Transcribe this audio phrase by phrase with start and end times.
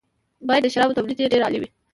[0.47, 1.69] باید د شرابو تولید یې ډېر عالي وي.